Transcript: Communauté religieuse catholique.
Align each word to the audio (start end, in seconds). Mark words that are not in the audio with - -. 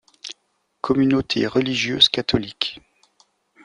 Communauté 0.81 1.45
religieuse 1.45 2.09
catholique. 2.09 2.79